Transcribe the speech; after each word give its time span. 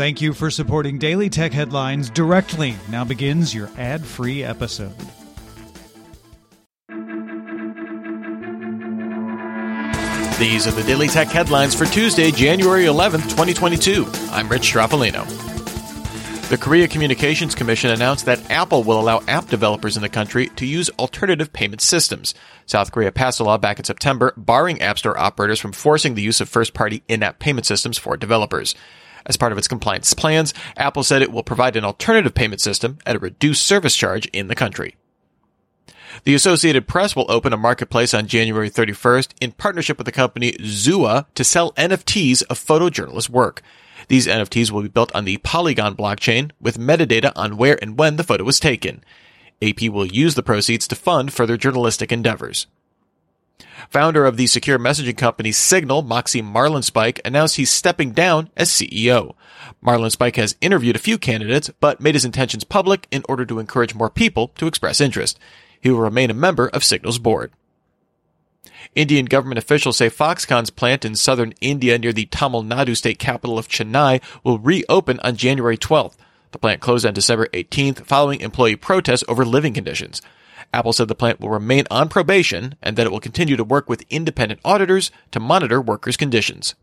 Thank 0.00 0.22
you 0.22 0.32
for 0.32 0.50
supporting 0.50 0.96
Daily 0.96 1.28
Tech 1.28 1.52
Headlines 1.52 2.08
directly. 2.08 2.74
Now 2.88 3.04
begins 3.04 3.54
your 3.54 3.68
ad 3.76 4.02
free 4.02 4.42
episode. 4.42 4.96
These 10.38 10.66
are 10.66 10.70
the 10.70 10.84
Daily 10.86 11.06
Tech 11.06 11.28
headlines 11.28 11.74
for 11.74 11.84
Tuesday, 11.84 12.30
January 12.30 12.84
11th, 12.84 13.24
2022. 13.24 14.06
I'm 14.30 14.48
Rich 14.48 14.72
Stroffolino. 14.72 15.28
The 16.48 16.56
Korea 16.56 16.88
Communications 16.88 17.54
Commission 17.54 17.90
announced 17.90 18.24
that 18.24 18.50
Apple 18.50 18.82
will 18.82 18.98
allow 18.98 19.20
app 19.28 19.48
developers 19.48 19.96
in 19.98 20.02
the 20.02 20.08
country 20.08 20.46
to 20.56 20.64
use 20.64 20.88
alternative 20.98 21.52
payment 21.52 21.82
systems. 21.82 22.32
South 22.64 22.90
Korea 22.90 23.12
passed 23.12 23.38
a 23.38 23.44
law 23.44 23.58
back 23.58 23.78
in 23.78 23.84
September 23.84 24.32
barring 24.38 24.80
App 24.80 24.98
Store 24.98 25.18
operators 25.18 25.60
from 25.60 25.72
forcing 25.72 26.14
the 26.14 26.22
use 26.22 26.40
of 26.40 26.48
first 26.48 26.72
party 26.72 27.02
in 27.06 27.22
app 27.22 27.38
payment 27.38 27.66
systems 27.66 27.98
for 27.98 28.16
developers. 28.16 28.74
As 29.26 29.36
part 29.36 29.52
of 29.52 29.58
its 29.58 29.68
compliance 29.68 30.14
plans, 30.14 30.54
Apple 30.76 31.02
said 31.02 31.22
it 31.22 31.32
will 31.32 31.42
provide 31.42 31.76
an 31.76 31.84
alternative 31.84 32.34
payment 32.34 32.60
system 32.60 32.98
at 33.06 33.16
a 33.16 33.20
reduced 33.20 33.64
service 33.64 33.96
charge 33.96 34.26
in 34.26 34.48
the 34.48 34.54
country. 34.54 34.96
The 36.24 36.34
Associated 36.34 36.88
Press 36.88 37.14
will 37.14 37.30
open 37.30 37.52
a 37.52 37.56
marketplace 37.56 38.12
on 38.12 38.26
January 38.26 38.68
31st 38.68 39.28
in 39.40 39.52
partnership 39.52 39.96
with 39.96 40.06
the 40.06 40.12
company 40.12 40.52
Xooa 40.52 41.26
to 41.34 41.44
sell 41.44 41.72
NFTs 41.72 42.42
of 42.50 42.58
photojournalist 42.58 43.28
work. 43.28 43.62
These 44.08 44.26
NFTs 44.26 44.70
will 44.70 44.82
be 44.82 44.88
built 44.88 45.14
on 45.14 45.24
the 45.24 45.36
Polygon 45.38 45.94
blockchain 45.94 46.50
with 46.60 46.78
metadata 46.78 47.32
on 47.36 47.56
where 47.56 47.78
and 47.80 47.98
when 47.98 48.16
the 48.16 48.24
photo 48.24 48.44
was 48.44 48.58
taken. 48.58 49.04
AP 49.62 49.82
will 49.82 50.06
use 50.06 50.34
the 50.34 50.42
proceeds 50.42 50.88
to 50.88 50.96
fund 50.96 51.32
further 51.32 51.56
journalistic 51.56 52.10
endeavors. 52.10 52.66
Founder 53.88 54.26
of 54.26 54.36
the 54.36 54.46
secure 54.46 54.78
messaging 54.78 55.16
company 55.16 55.52
Signal, 55.52 56.02
Moxie 56.02 56.42
Marlinspike, 56.42 57.20
announced 57.24 57.56
he's 57.56 57.70
stepping 57.70 58.12
down 58.12 58.50
as 58.56 58.70
CEO. 58.70 59.34
Marlinspike 59.84 60.36
has 60.36 60.56
interviewed 60.60 60.96
a 60.96 61.00
few 61.00 61.18
candidates, 61.18 61.70
but 61.80 62.00
made 62.00 62.14
his 62.14 62.24
intentions 62.24 62.64
public 62.64 63.06
in 63.10 63.22
order 63.28 63.44
to 63.46 63.58
encourage 63.58 63.94
more 63.94 64.10
people 64.10 64.48
to 64.56 64.66
express 64.66 65.00
interest. 65.00 65.38
He 65.80 65.90
will 65.90 66.00
remain 66.00 66.30
a 66.30 66.34
member 66.34 66.68
of 66.68 66.84
Signal's 66.84 67.18
board. 67.18 67.52
Indian 68.94 69.26
government 69.26 69.58
officials 69.58 69.96
say 69.96 70.10
Foxconn's 70.10 70.70
plant 70.70 71.04
in 71.04 71.14
southern 71.14 71.54
India 71.60 71.98
near 71.98 72.12
the 72.12 72.26
Tamil 72.26 72.64
Nadu 72.64 72.96
state 72.96 73.18
capital 73.18 73.58
of 73.58 73.68
Chennai 73.68 74.20
will 74.42 74.58
reopen 74.58 75.20
on 75.20 75.36
January 75.36 75.76
12th. 75.76 76.16
The 76.52 76.58
plant 76.58 76.80
closed 76.80 77.06
on 77.06 77.14
December 77.14 77.46
18th 77.48 78.04
following 78.06 78.40
employee 78.40 78.76
protests 78.76 79.24
over 79.28 79.44
living 79.44 79.72
conditions. 79.72 80.20
Apple 80.72 80.92
said 80.92 81.08
the 81.08 81.14
plant 81.14 81.40
will 81.40 81.50
remain 81.50 81.84
on 81.90 82.08
probation 82.08 82.76
and 82.82 82.96
that 82.96 83.06
it 83.06 83.10
will 83.10 83.20
continue 83.20 83.56
to 83.56 83.64
work 83.64 83.88
with 83.88 84.04
independent 84.10 84.60
auditors 84.64 85.10
to 85.32 85.40
monitor 85.40 85.80
workers' 85.80 86.16
conditions. 86.16 86.74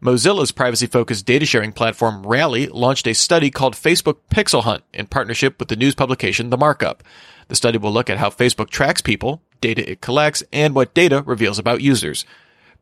Mozilla's 0.00 0.52
privacy 0.52 0.86
focused 0.86 1.26
data 1.26 1.46
sharing 1.46 1.72
platform 1.72 2.26
Rally 2.26 2.66
launched 2.66 3.06
a 3.06 3.14
study 3.14 3.50
called 3.50 3.74
Facebook 3.74 4.18
Pixel 4.30 4.62
Hunt 4.62 4.84
in 4.92 5.06
partnership 5.06 5.58
with 5.58 5.68
the 5.68 5.76
news 5.76 5.94
publication 5.94 6.50
The 6.50 6.58
Markup. 6.58 7.02
The 7.48 7.56
study 7.56 7.78
will 7.78 7.92
look 7.92 8.10
at 8.10 8.18
how 8.18 8.28
Facebook 8.28 8.68
tracks 8.68 9.00
people, 9.00 9.40
data 9.60 9.90
it 9.90 10.00
collects, 10.00 10.42
and 10.52 10.74
what 10.74 10.94
data 10.94 11.22
reveals 11.24 11.58
about 11.58 11.80
users. 11.80 12.26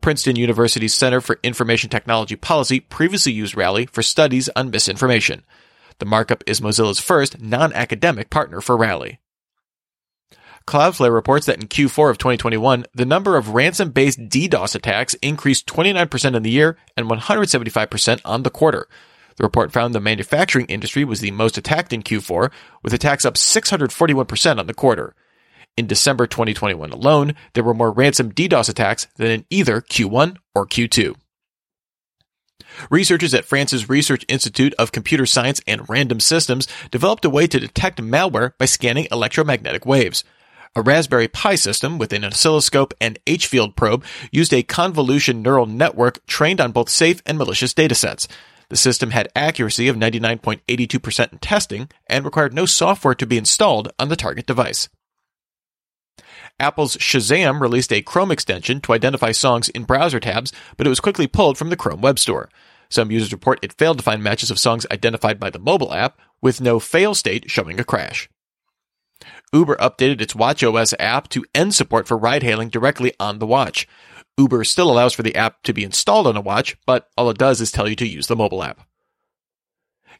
Princeton 0.01 0.35
University's 0.35 0.93
Center 0.93 1.21
for 1.21 1.39
Information 1.41 1.89
Technology 1.89 2.35
Policy 2.35 2.79
previously 2.79 3.31
used 3.31 3.55
Rally 3.55 3.85
for 3.85 4.03
studies 4.03 4.49
on 4.55 4.69
misinformation. 4.69 5.43
The 5.99 6.05
markup 6.05 6.43
is 6.45 6.59
Mozilla's 6.59 6.99
first 6.99 7.39
non-academic 7.39 8.29
partner 8.29 8.59
for 8.59 8.75
Rally. 8.75 9.19
Cloudflare 10.67 11.13
reports 11.13 11.45
that 11.45 11.61
in 11.61 11.67
Q4 11.67 12.09
of 12.09 12.17
2021, 12.17 12.85
the 12.93 13.05
number 13.05 13.37
of 13.37 13.49
ransom-based 13.49 14.19
DDoS 14.29 14.73
attacks 14.73 15.13
increased 15.15 15.67
29% 15.67 16.35
in 16.35 16.41
the 16.41 16.49
year 16.49 16.77
and 16.97 17.07
175% 17.07 18.21
on 18.25 18.43
the 18.43 18.49
quarter. 18.49 18.87
The 19.37 19.43
report 19.43 19.71
found 19.71 19.93
the 19.93 19.99
manufacturing 19.99 20.65
industry 20.65 21.03
was 21.03 21.19
the 21.19 21.31
most 21.31 21.57
attacked 21.57 21.93
in 21.93 22.01
Q4, 22.01 22.51
with 22.81 22.93
attacks 22.93 23.25
up 23.25 23.35
641% 23.35 24.59
on 24.59 24.65
the 24.65 24.73
quarter. 24.73 25.13
In 25.77 25.87
December 25.87 26.25
2021 26.25 26.91
alone, 26.91 27.35
there 27.53 27.63
were 27.63 27.73
more 27.73 27.91
ransom 27.91 28.31
DDoS 28.31 28.69
attacks 28.69 29.07
than 29.17 29.29
in 29.29 29.45
either 29.49 29.81
Q1 29.81 30.37
or 30.55 30.65
Q2. 30.65 31.15
Researchers 32.89 33.33
at 33.33 33.45
France's 33.45 33.89
Research 33.89 34.25
Institute 34.27 34.73
of 34.79 34.91
Computer 34.91 35.25
Science 35.25 35.61
and 35.67 35.87
Random 35.89 36.19
Systems 36.19 36.67
developed 36.91 37.25
a 37.25 37.29
way 37.29 37.45
to 37.45 37.59
detect 37.59 38.01
malware 38.01 38.57
by 38.57 38.65
scanning 38.65 39.07
electromagnetic 39.11 39.85
waves. 39.85 40.23
A 40.77 40.81
Raspberry 40.81 41.29
Pi 41.29 41.55
system 41.55 41.97
with 41.97 42.11
an 42.11 42.25
oscilloscope 42.25 42.93
and 42.99 43.17
H-field 43.25 43.77
probe 43.77 44.03
used 44.29 44.53
a 44.53 44.61
convolution 44.61 45.41
neural 45.41 45.67
network 45.67 46.25
trained 46.25 46.59
on 46.59 46.73
both 46.73 46.89
safe 46.89 47.21
and 47.25 47.37
malicious 47.37 47.73
datasets. 47.73 48.27
The 48.67 48.75
system 48.75 49.11
had 49.11 49.29
accuracy 49.37 49.87
of 49.87 49.95
99.82% 49.95 51.31
in 51.31 51.39
testing 51.39 51.89
and 52.07 52.25
required 52.25 52.53
no 52.53 52.65
software 52.65 53.15
to 53.15 53.25
be 53.25 53.37
installed 53.37 53.89
on 53.97 54.09
the 54.09 54.17
target 54.17 54.47
device. 54.47 54.89
Apple's 56.59 56.97
Shazam 56.97 57.61
released 57.61 57.93
a 57.93 58.01
Chrome 58.01 58.31
extension 58.31 58.81
to 58.81 58.91
identify 58.91 59.31
songs 59.31 59.69
in 59.69 59.83
browser 59.83 60.19
tabs, 60.19 60.51
but 60.75 60.85
it 60.85 60.89
was 60.89 60.99
quickly 60.99 61.25
pulled 61.27 61.57
from 61.57 61.69
the 61.69 61.77
Chrome 61.77 62.01
Web 62.01 62.19
Store. 62.19 62.49
Some 62.89 63.11
users 63.11 63.31
report 63.31 63.59
it 63.61 63.71
failed 63.71 63.99
to 63.99 64.03
find 64.03 64.21
matches 64.21 64.51
of 64.51 64.59
songs 64.59 64.85
identified 64.91 65.39
by 65.39 65.49
the 65.49 65.59
mobile 65.59 65.93
app, 65.93 66.19
with 66.41 66.59
no 66.59 66.81
fail 66.81 67.15
state 67.15 67.49
showing 67.49 67.79
a 67.79 67.85
crash. 67.85 68.27
Uber 69.55 69.77
updated 69.77 70.19
its 70.19 70.33
WatchOS 70.33 70.93
app 70.99 71.29
to 71.29 71.45
end 71.55 71.73
support 71.73 72.09
for 72.09 72.17
ride 72.17 72.43
hailing 72.43 72.67
directly 72.67 73.13
on 73.21 73.39
the 73.39 73.47
watch. 73.47 73.87
Uber 74.37 74.65
still 74.65 74.91
allows 74.91 75.13
for 75.13 75.23
the 75.23 75.35
app 75.35 75.63
to 75.63 75.71
be 75.71 75.85
installed 75.85 76.27
on 76.27 76.35
a 76.35 76.41
watch, 76.41 76.75
but 76.85 77.07
all 77.17 77.29
it 77.29 77.37
does 77.37 77.61
is 77.61 77.71
tell 77.71 77.87
you 77.87 77.95
to 77.95 78.05
use 78.05 78.27
the 78.27 78.35
mobile 78.35 78.61
app. 78.61 78.85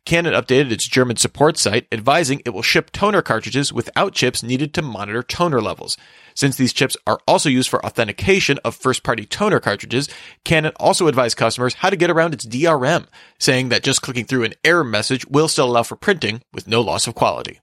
Canon 0.05 0.33
updated 0.33 0.71
its 0.71 0.87
German 0.87 1.17
support 1.17 1.57
site, 1.57 1.85
advising 1.91 2.41
it 2.45 2.51
will 2.51 2.61
ship 2.61 2.91
toner 2.91 3.21
cartridges 3.21 3.73
without 3.73 4.13
chips 4.13 4.41
needed 4.41 4.73
to 4.73 4.81
monitor 4.81 5.21
toner 5.21 5.61
levels. 5.61 5.97
Since 6.33 6.55
these 6.55 6.71
chips 6.71 6.95
are 7.05 7.19
also 7.27 7.49
used 7.49 7.69
for 7.69 7.85
authentication 7.85 8.57
of 8.63 8.75
first 8.75 9.03
party 9.03 9.25
toner 9.25 9.59
cartridges, 9.59 10.07
Canon 10.45 10.73
also 10.79 11.07
advised 11.07 11.35
customers 11.35 11.73
how 11.73 11.89
to 11.89 11.97
get 11.97 12.11
around 12.11 12.33
its 12.33 12.45
DRM, 12.45 13.07
saying 13.37 13.67
that 13.69 13.83
just 13.83 14.01
clicking 14.01 14.25
through 14.25 14.43
an 14.43 14.53
error 14.63 14.85
message 14.85 15.25
will 15.25 15.49
still 15.49 15.65
allow 15.65 15.83
for 15.83 15.97
printing 15.97 16.41
with 16.53 16.67
no 16.67 16.79
loss 16.79 17.07
of 17.07 17.15
quality. 17.15 17.59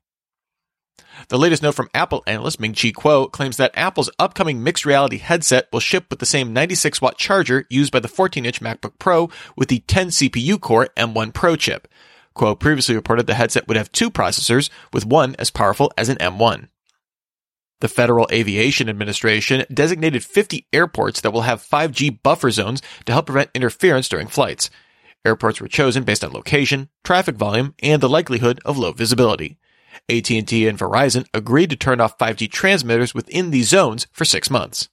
The 1.29 1.39
latest 1.39 1.63
note 1.63 1.75
from 1.75 1.89
Apple 1.95 2.23
analyst 2.27 2.61
Ming 2.61 2.75
Chi 2.75 2.91
Kuo 2.91 3.31
claims 3.31 3.57
that 3.57 3.73
Apple's 3.75 4.11
upcoming 4.19 4.63
mixed 4.63 4.85
reality 4.85 5.19
headset 5.19 5.69
will 5.73 5.81
ship 5.81 6.07
with 6.11 6.19
the 6.19 6.27
same 6.27 6.53
96 6.53 7.01
watt 7.01 7.17
charger 7.19 7.65
used 7.71 7.93
by 7.93 8.01
the 8.01 8.09
14 8.09 8.45
inch 8.45 8.61
MacBook 8.61 8.99
Pro 8.99 9.31
with 9.57 9.69
the 9.69 9.81
10 9.81 10.09
CPU 10.09 10.61
core 10.61 10.89
M1 10.97 11.33
Pro 11.33 11.57
chip. 11.57 11.89
Kuo 12.37 12.59
previously 12.59 12.95
reported 12.95 13.27
the 13.27 13.35
headset 13.35 13.69
would 13.69 13.77
have 13.77 13.93
two 13.93 14.11
processors, 14.11 14.71
with 14.93 15.05
one 15.05 15.37
as 15.39 15.51
powerful 15.51 15.93
as 15.97 16.09
an 16.09 16.17
M1. 16.17 16.69
The 17.81 17.89
Federal 17.89 18.29
Aviation 18.33 18.89
Administration 18.89 19.65
designated 19.73 20.25
50 20.25 20.67
airports 20.73 21.21
that 21.21 21.33
will 21.33 21.43
have 21.43 21.63
5G 21.63 22.23
buffer 22.23 22.51
zones 22.51 22.81
to 23.07 23.13
help 23.13 23.27
prevent 23.27 23.51
interference 23.55 24.09
during 24.09 24.29
flights. 24.29 24.71
Airports 25.25 25.61
were 25.61 25.69
chosen 25.69 26.05
based 26.05 26.25
on 26.25 26.33
location, 26.33 26.89
traffic 27.05 27.37
volume, 27.37 27.75
and 27.83 28.01
the 28.01 28.09
likelihood 28.09 28.61
of 28.65 28.79
low 28.79 28.93
visibility. 28.93 29.59
AT&T 30.09 30.67
and 30.67 30.79
Verizon 30.79 31.27
agreed 31.33 31.71
to 31.71 31.77
turn 31.77 32.01
off 32.01 32.19
5G 32.19 32.51
transmitters 32.51 33.15
within 33.15 33.51
these 33.51 33.69
zones 33.69 34.07
for 34.13 34.25
six 34.25 34.51
months. 34.51 34.89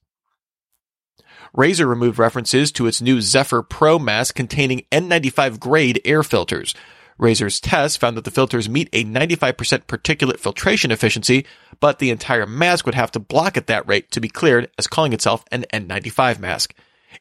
Razer 1.56 1.88
removed 1.88 2.20
references 2.20 2.72
to 2.74 2.86
its 2.88 3.02
new 3.02 3.22
Zephyr 3.22 3.64
Pro 3.64 3.98
mask 3.98 4.36
containing 4.36 4.84
N95 4.92 5.60
grade 5.60 6.02
air 6.06 6.24
filters. 6.24 6.76
Razer's 7.20 7.60
tests 7.60 7.98
found 7.98 8.16
that 8.16 8.24
the 8.24 8.32
filters 8.32 8.70
meet 8.70 8.88
a 8.94 9.04
95% 9.04 9.86
particulate 9.86 10.40
filtration 10.40 10.92
efficiency, 10.92 11.46
but 11.80 12.00
the 12.00 12.12
entire 12.12 12.46
mask 12.46 12.86
would 12.86 12.96
have 12.96 13.12
to 13.12 13.20
block 13.20 13.58
at 13.58 13.68
that 13.68 13.88
rate 13.88 14.10
to 14.12 14.22
be 14.22 14.30
cleared 14.30 14.70
as 14.78 14.88
calling 14.88 15.12
itself 15.12 15.44
an 15.52 15.66
N95 15.74 16.40
mask. 16.40 16.74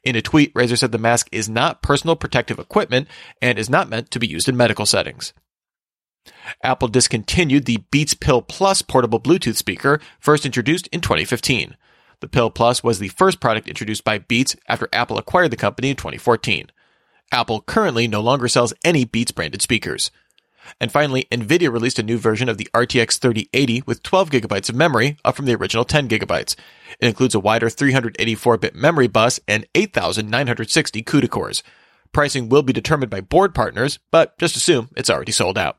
In 0.03 0.15
a 0.15 0.21
tweet, 0.21 0.53
Razer 0.53 0.77
said 0.77 0.91
the 0.91 0.97
mask 0.97 1.27
is 1.31 1.49
not 1.49 1.81
personal 1.81 2.15
protective 2.15 2.59
equipment 2.59 3.07
and 3.41 3.59
is 3.59 3.69
not 3.69 3.89
meant 3.89 4.11
to 4.11 4.19
be 4.19 4.27
used 4.27 4.47
in 4.47 4.55
medical 4.55 4.85
settings. 4.85 5.33
Apple 6.63 6.87
discontinued 6.87 7.65
the 7.65 7.83
Beats 7.91 8.13
Pill 8.13 8.41
Plus 8.41 8.81
portable 8.81 9.19
Bluetooth 9.19 9.55
speaker, 9.55 9.99
first 10.19 10.45
introduced 10.45 10.87
in 10.87 11.01
2015. 11.01 11.75
The 12.19 12.27
Pill 12.27 12.49
Plus 12.49 12.83
was 12.83 12.99
the 12.99 13.07
first 13.09 13.39
product 13.39 13.67
introduced 13.67 14.03
by 14.03 14.17
Beats 14.17 14.55
after 14.67 14.89
Apple 14.91 15.17
acquired 15.17 15.51
the 15.51 15.57
company 15.57 15.89
in 15.89 15.95
2014. 15.95 16.67
Apple 17.31 17.61
currently 17.61 18.07
no 18.07 18.21
longer 18.21 18.47
sells 18.47 18.73
any 18.83 19.05
Beats 19.05 19.31
branded 19.31 19.61
speakers. 19.61 20.11
And 20.79 20.91
finally, 20.91 21.25
Nvidia 21.31 21.71
released 21.71 21.99
a 21.99 22.03
new 22.03 22.17
version 22.17 22.49
of 22.49 22.57
the 22.57 22.69
RTX 22.73 23.17
3080 23.19 23.83
with 23.85 24.03
12 24.03 24.29
gigabytes 24.29 24.69
of 24.69 24.75
memory, 24.75 25.17
up 25.23 25.35
from 25.35 25.45
the 25.45 25.55
original 25.55 25.85
10 25.85 26.09
gigabytes. 26.09 26.55
It 26.99 27.07
includes 27.07 27.33
a 27.33 27.39
wider 27.39 27.67
384-bit 27.67 28.75
memory 28.75 29.07
bus 29.07 29.39
and 29.47 29.65
8,960 29.73 31.03
CUDA 31.03 31.29
cores. 31.29 31.63
Pricing 32.11 32.49
will 32.49 32.63
be 32.63 32.73
determined 32.73 33.09
by 33.09 33.21
board 33.21 33.55
partners, 33.55 33.99
but 34.11 34.37
just 34.37 34.57
assume 34.57 34.89
it's 34.97 35.09
already 35.09 35.31
sold 35.31 35.57
out. 35.57 35.78